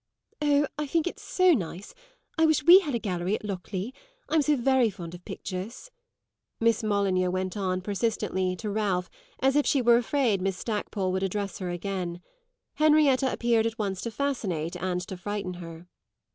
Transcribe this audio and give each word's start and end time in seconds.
"Oh, 0.41 0.65
I 0.79 0.87
think 0.87 1.05
it's 1.05 1.21
so 1.21 1.53
nice. 1.53 1.93
I 2.35 2.47
wish 2.47 2.63
we 2.63 2.79
had 2.79 2.95
a 2.95 2.97
gallery 2.97 3.35
at 3.35 3.45
Lockleigh. 3.45 3.91
I'm 4.29 4.41
so 4.41 4.55
very 4.55 4.89
fond 4.89 5.13
of 5.13 5.23
pictures," 5.25 5.91
Miss 6.59 6.81
Molyneux 6.81 7.29
went 7.29 7.55
on, 7.55 7.81
persistently, 7.81 8.55
to 8.55 8.71
Ralph, 8.71 9.11
as 9.41 9.55
if 9.55 9.67
she 9.67 9.79
were 9.79 9.97
afraid 9.97 10.41
Miss 10.41 10.57
Stackpole 10.57 11.11
would 11.11 11.21
address 11.21 11.59
her 11.59 11.69
again. 11.69 12.19
Henrietta 12.77 13.31
appeared 13.31 13.67
at 13.67 13.77
once 13.77 14.01
to 14.01 14.09
fascinate 14.09 14.75
and 14.75 15.01
to 15.05 15.15
frighten 15.15 15.53
her. 15.61 15.87